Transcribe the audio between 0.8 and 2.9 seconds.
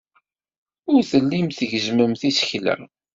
Ur tellimt tgezzmemt isekla.